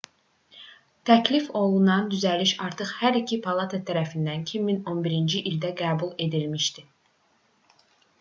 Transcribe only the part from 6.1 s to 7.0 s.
edilmişdi